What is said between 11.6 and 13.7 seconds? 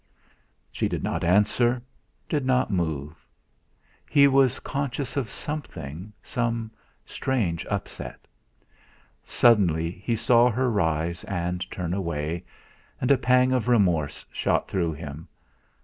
turn away, and a pang of